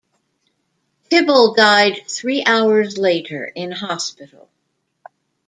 Tibble 1.11 1.53
died 1.53 2.07
three 2.07 2.43
hours 2.43 2.97
later 2.97 3.45
in 3.45 3.71
hospital. 3.71 4.49